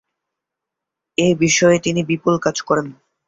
[1.17, 2.87] এ বিষয়ে তিনি বিপুল কাজ করেন।